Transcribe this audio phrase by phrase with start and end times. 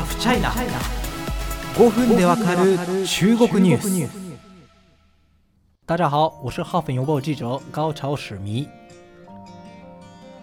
[0.00, 0.50] ハフチャイナ
[1.74, 4.10] 5分でわかる中国ニュース。
[5.86, 8.66] 大家好我是ハーフン邮報記者高潮史弥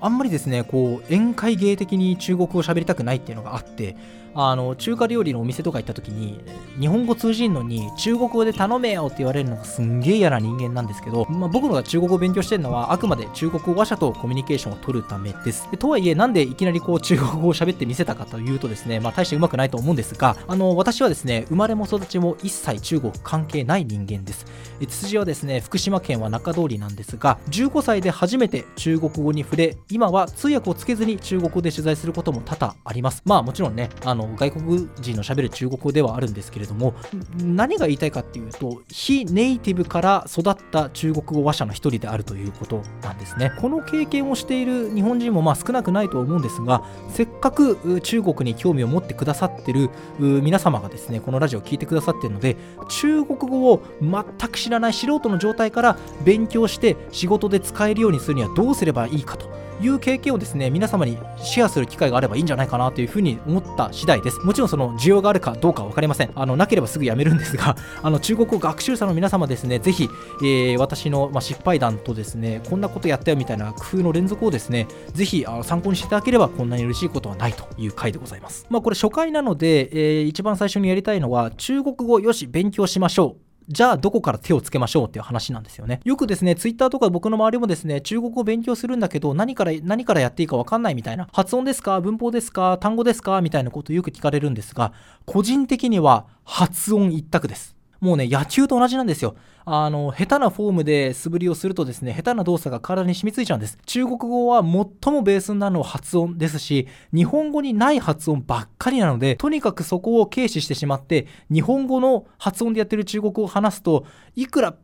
[0.00, 3.96] あんまりですねこう宴会芸的に中国語喋りたくないっていうのがあって
[4.34, 6.40] あの中華料理のお店とか行った時に
[6.78, 15.68] 日本語通じんのに中国語で頼めよって言われるのがすんげえ嫌な人間なんですけど、まあ、僕が中国語を勉強してるのはあくまで中国語話者とコミュニケーションを取るためです。
[15.78, 24.46] とはいえなんでいきなりこう中国語を喋ってみせたかというとですね、まあ、大してうまくないと思うんですがあの私はですね生まれも育ちも一切中国関係ない人間です。
[24.80, 33.22] 血筋はですね福島県は中通りなんですが15歳で初めて中国語に触れ今は通訳をつけずに中国語で取材することも多々あります。
[33.24, 36.94] まあもちろんねあの外国人のしゃべる中国語ではあるんですけれども
[37.42, 43.52] 何が言いたいかっていうと非ネイティブから育った中国語話者の一人であるということなんですね。
[43.60, 52.56] この経験をしている日本人もまあ少なくないと思うんですがせっかく中国に興味を持ってくださってる皆様がですねこのラジオを聞いてくださってるので
[52.88, 59.50] 中国語を全く知らない素人の状態から勉強して仕事で使えるようにするにはどうすればいいかと。
[59.80, 64.40] いう経験をですね皆様にシェアする機会があればいいんじゃないかなというふうに思った次第です。
[64.40, 66.30] もちろんその需要があるかどうか分かりません。
[66.34, 70.08] あのなければすぐやめるんですが あの中国語学習者の皆様ですねぜひ、
[70.42, 78.66] えー、私の、まあ、失敗談とですねこんなことやったよみたいな工夫の連続をですねぜひあの参考にしていただければこんなに嬉しいことはないという回でございます。
[78.70, 83.49] まあこれ初回なので、えー、一番最初にやりたいのは中国語よし勉強しましょう。
[83.72, 86.00] じゃあどこから手をつけましょうっていう話なんですよね。
[86.04, 92.00] よくですね、ツイッターとか僕の周りもですね、中国語を勉強するんだけど、何から、何からやっていいかわかんないみたいな、発音ですか？
[92.00, 92.78] 文法ですか？
[92.78, 93.40] 単語ですか？
[93.40, 94.92] みたいなことよく聞かれるんですが、
[95.24, 97.76] 個人的には発音一択です。
[98.00, 99.36] もうね、野球と同じなんですよ。
[99.66, 103.78] あの、下手なフォームで素振りをするとですね、下手な動作が体に染みついちゃうんです。
[103.84, 114.76] 中国語は最もベースになるのは発音ですし、日本語にない発音ばっかりなので、とにかくそこを軽視してしまって、日本語の発音でやってる中国語を話すと、いくら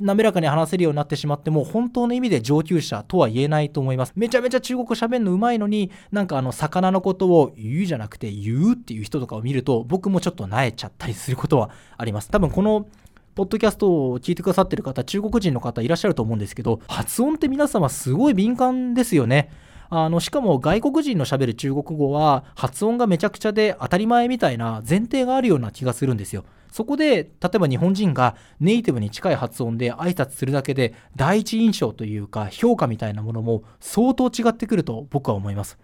[0.00, 4.12] 滑らかに話せるようになってしまっても本当の意味で上級者とは言えないと思います。
[4.16, 12.30] めちゃめちゃ中国語喋るのうまいのになんかあの魚のことを言うじゃなくて言うっていう人とかを見ると僕もちょっと萎えちゃったりすることはあります。
[12.30, 12.86] 多分この
[13.34, 19.50] ポッドキャストを聞いてくださってる方中国人の方いらっしゃると思うんですけど発音って皆様すごい敏感ですよね。
[19.90, 26.44] あのしかも外国人のしゃべる中国語は発音がめちゃくちゃで当たり前みたいな前提があるような気がするんですよ。
[26.74, 35.78] そこで例えば日本人がネイティブに近い発音で挨拶するだけで第一印象というか評価みたいなものも相当違ってくると僕は思います。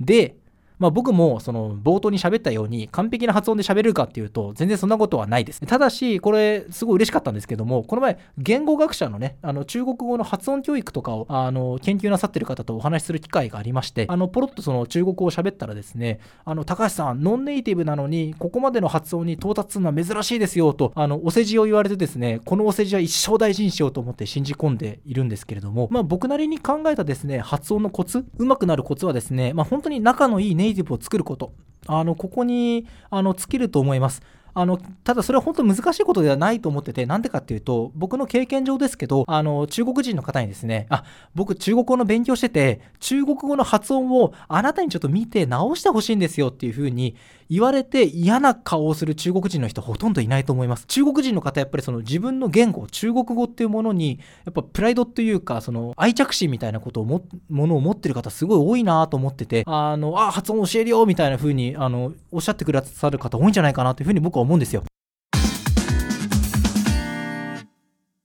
[0.00, 0.34] で
[0.78, 5.60] まあ、僕もその冒頭に喋ったように完璧な発音で喋れるかっていうと全然そんなことはないです。
[5.66, 31.52] ただしこれすごい嬉しかったんですけどもこの前言語学者のねあの中国語の発音教育とかをあの研究なさってる方とお話しする機会がありましてあのポロッとその中国語を喋ったらですねあの高橋さんノンネイティブなのにここまでの発音に到達するのは珍しいですよとあのお世辞を言われてですねこのお世辞は一生大事にしようと思って信じ込んでいるんですけれどもまあ僕なりに考えたですね発音のコツうまくなるコツはですねまあ本当に仲のいいネイイティブを作ること
[31.86, 34.22] あのここにあの尽きると思います。
[34.58, 41.04] あのただそれは本当難しいことではないと思っててなんでかっていうと僕の経験上ですけどあの中国人の方にですねあ
[41.34, 47.16] 僕中国語の勉強してて中国語の発音をあなたにちょっと見て直してほしいんですよっていうふうに
[47.48, 64.82] 言われて嫌な顔をする中国人の人ほとんどいないと思います中国人の方やっぱりその自分の言語中国語っていうものにやっぱプライドっていうかその愛着心みたいなことをもものを持ってる方すごい多いなと思っててあのあ発音教えるよみたいな風にあのおっしゃってくださる方多いんじゃないかなというふうに僕は思うんですよ。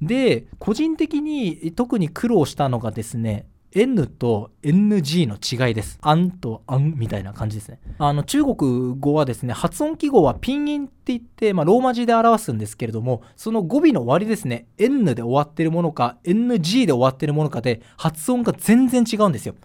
[0.01, 5.97] で個人的に特に苦労したのがですね N と NG の違いです。
[6.01, 7.79] アンとアンみたいな感じですね。
[7.99, 19.55] あの中国語はですね、発音記号はピンインって言って、まあ、ローマ字で表すんですけれども、その語尾の終わりですね、N で終わってるものか、NG で終わってるものかで、発音が全然違うんですよ。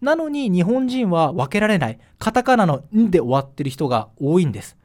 [0.00, 4.78] なのに日本人は分けられない、カタカナのんで終わってる人が多いんです。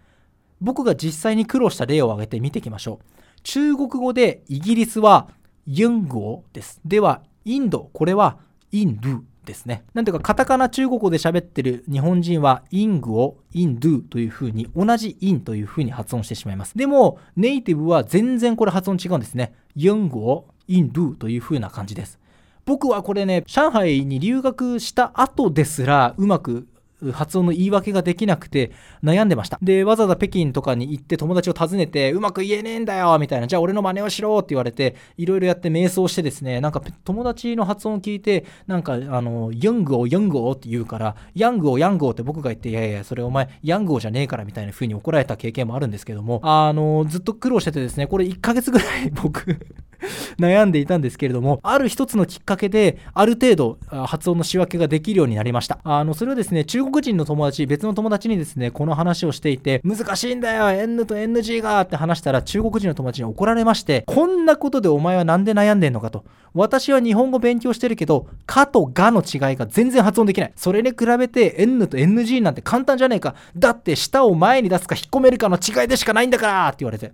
[0.59, 3.05] 僕が実際に苦労した例を挙げて見ていきましょう。
[3.43, 5.29] 中国語でイギリスは
[5.65, 6.81] ユン語です。
[6.83, 8.39] では、インド、これは
[8.81, 9.83] インドゥですね。
[9.95, 16.77] なんていうか、カタカナ中国語で喋ってる日本人は、イングをインドゥという風に、同じインという風に発音してしまいます。
[16.77, 19.55] でも、ネイティブは全然これ発音違うんですね。
[19.75, 22.19] ユングをインドゥという風な感じです。
[22.65, 26.67] 僕はこれね、上海に留学した後ですら、うまく
[27.11, 28.71] 発音の言い訳ができなくて
[29.03, 29.59] 悩んでました。
[29.61, 49.57] で、わざわざ北京とかに行って友達を訪ねて、うまく言えねえんだよみたいな、じゃあ俺の真似をしろって言われて、いろいろやって瞑想してですね、なんか友達の発音を聞いて、なんか、あの、ヤングをヤングをって言うから、ヤングをヤングをって僕が言って、いやいや、それお前、ヤングをじゃねえからみたいな風に怒られた経験もあるんですけども、あの、ずっと苦労しててですね、これ1ヶ月ぐらい僕
[50.39, 55.79] 悩んでいたんですけれども、ある一つのきっかけで、ある程度発音の仕分けができるようになりました。
[55.83, 66.23] あの、それはですね、中国人の友達、別の友達にですね、この話をしていて、難しいんだよ N と NG がって話したら、中国人の友達に怒られまして、こんなことでお前はなんで悩んでんのかと。
[66.53, 70.53] 私は日本語勉強してるけど、かとがの違いが全然発音できない。
[70.55, 73.35] それに比べて N と NG なんて簡単じゃねえか。
[73.55, 77.11] だって舌を前に出すか引っ込めるかの違いでしかないんだからって言われて。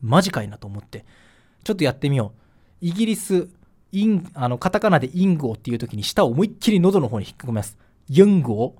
[0.00, 1.04] マジかいなと思って。
[1.68, 2.40] ちょっとやってみよう。
[2.80, 3.46] イギリス、
[3.92, 7.76] イン、あの、カタカナでインゴっていう時に舌を思いっきり喉の方に引っ込めます。
[8.08, 8.74] ユンゴ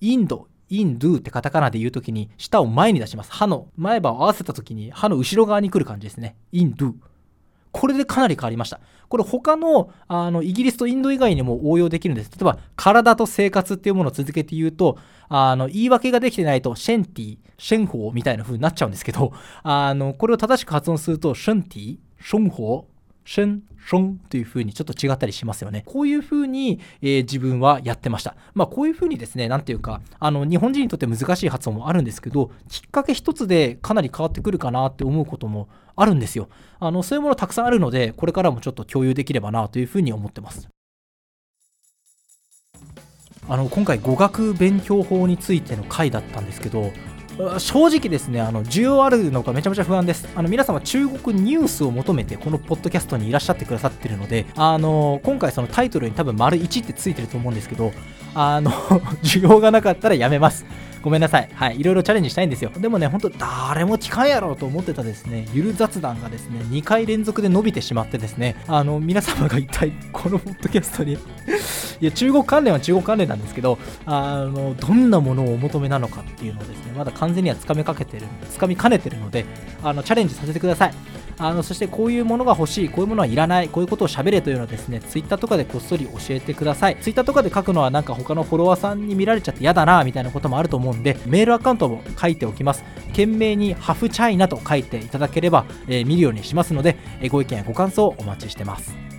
[0.00, 3.32] インド、インドゥってカタカナで言う時に舌を前に出します。
[3.32, 6.34] 歯の前歯を合わせた時に歯の後ろ側に来る感じですね。
[6.50, 6.94] インドゥ。
[7.72, 8.80] これでかなり変わりました。
[9.08, 12.30] これ他のあのイギリスとインド以外にも応用できるんです。
[12.30, 14.96] 例えば、体と生活っていうものを続けて言うと、
[15.28, 19.32] あの言い訳ができてないと、シェンティ、シェンホーみたいな風になっちゃうんですけど、
[19.62, 22.86] あのこれを正しく発音すると、シェンティ、ションホ
[23.24, 25.84] シェン、ションという風にちょっと違ったりしますよね。
[25.86, 28.34] こういう風に、えー、自分はやってました。
[28.54, 36.48] まあこういう風にですね、なんていうか、あの日本人にとって難しい発音もあるんですけど、きっかけ一つでかなり変わってくるかなって思うこともあるんですよ。
[36.80, 40.68] あのそういうものたくさんあるので、これからもちょっと共有できればなという風に思ってます。
[43.48, 46.92] あの今回語学勉強法についての回だったんですけど
[47.58, 50.28] 正直ですね、あの需要あるのかめちゃめちゃ不安です。
[50.34, 57.92] あの皆様、中国ニュースを求めてこのポッドキャストにいらっしゃってくださってるので、あの今回そのタイトルに多分丸1ってついてると思うんですけど、
[58.34, 58.70] あの
[59.22, 60.64] 需要がなかったらやめます。
[61.02, 61.48] ごめんなさい。
[61.54, 61.80] はい。
[61.80, 62.70] いろいろチャレンジしたいんですよ。
[62.76, 71.16] でもね、ほんと誰も聞かんやろうと思ってたですね、ゆる雑談がですね、2回連続で伸びてしまってですね、あの、皆様が一体このポッドキャストに
[72.00, 79.44] いや、中国関連は中国関連なんですけど、あの、どんなものをお求めなのかっていうのをですね、まだ完全にはつかみかけてる、つかみかねてるので、
[79.82, 80.94] あの、チャレンジさせてください。
[81.40, 86.98] あのそしてこういうものが欲しい、こういうものはいらない、こういうことを喋れというのはですね、Twitter とかでこっそり教えてください。
[87.00, 92.84] Twitter とかで書くのはなんか他のフォロワーさんに見られちゃって嫌だな、みたいなこともあると思うんで、メールアカウントも書いておきます。
[93.08, 99.09] 懸命にハフチャイナと書いていただければ、えー、見るようにしますので、えー、ご意見やご感想をお待ちしてます。